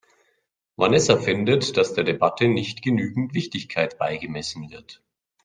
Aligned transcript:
Vanessa 0.77 1.15
findet, 1.17 1.77
dass 1.77 1.93
der 1.93 2.03
Debatte 2.03 2.47
nicht 2.47 2.81
genügend 2.81 3.35
Wichtigkeit 3.35 3.99
beigemessen 3.99 4.71
wird. 4.71 5.03